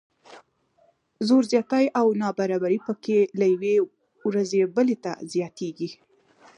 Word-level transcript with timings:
زور 1.27 1.43
زیاتی 1.51 1.85
او 1.99 2.07
نابرابري 2.21 2.79
پکې 2.85 3.19
له 3.39 3.45
یوې 3.53 3.75
ورځې 4.27 4.61
بلې 4.75 4.95
ته 5.03 5.11
زیاتیږي. 5.33 5.89